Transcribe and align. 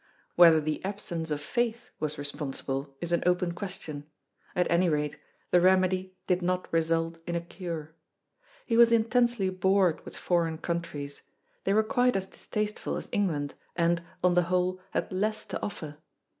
Whether 0.35 0.59
the 0.59 0.83
absence 0.83 1.29
of 1.29 1.41
faith 1.43 1.91
was 1.99 2.17
responsible, 2.17 2.95
is 3.01 3.11
an 3.11 3.21
open 3.23 3.51
question; 3.51 4.09
at 4.55 4.65
any 4.71 4.89
rate, 4.89 5.15
the 5.51 5.61
remedy 5.61 6.17
did 6.25 6.41
not 6.41 6.67
result 6.73 7.19
in 7.27 7.35
a 7.35 7.39
cure. 7.41 7.93
He 8.65 8.75
was 8.77 8.91
intensely 8.91 9.51
bored 9.51 10.03
with 10.03 10.17
foreign 10.17 10.57
countries; 10.57 11.21
they 11.65 11.73
were 11.75 11.83
quite 11.83 12.15
as 12.15 12.25
distasteful 12.25 12.95
as 12.97 13.09
England, 13.11 13.53
and, 13.75 14.01
on 14.23 14.33
the 14.33 14.41
whole, 14.49 14.79
had 14.89 15.11
less 15.11 15.45
to 15.45 15.61
offer. 15.61 15.99